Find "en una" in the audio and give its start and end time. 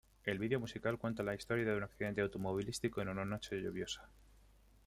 3.03-3.23